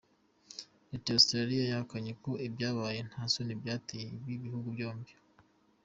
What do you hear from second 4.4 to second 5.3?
bihugu byombi.